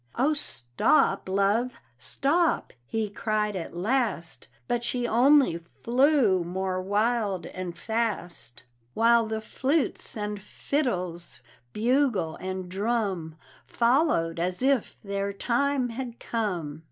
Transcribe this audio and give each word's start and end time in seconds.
"Oh, 0.15 0.33
stop, 0.33 1.29
love, 1.29 1.79
stop!" 1.99 2.73
he 2.87 3.07
cried 3.07 3.55
at 3.55 3.77
last; 3.77 4.47
But 4.67 4.83
she 4.83 5.05
only 5.07 5.59
flew 5.59 6.43
more 6.43 6.81
wild 6.81 7.45
and 7.45 7.77
fast, 7.77 8.63
While 8.95 9.27
the 9.27 9.41
flutes 9.41 10.17
and 10.17 10.41
fiddles, 10.41 11.39
bugle 11.71 12.35
and 12.37 12.67
drum, 12.67 13.35
Followed 13.67 14.39
as 14.39 14.63
if 14.63 14.97
their 15.03 15.31
time 15.31 15.89
had 15.89 16.19
come. 16.19 16.79